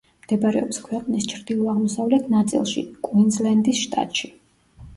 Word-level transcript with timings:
მდებარეობს 0.25 0.79
ქვეყნის 0.85 1.27
ჩრდილო-აღმოსავლეთ 1.33 2.27
ნაწილში, 2.37 2.85
კუინზლენდის 3.11 3.87
შტატში. 3.87 4.35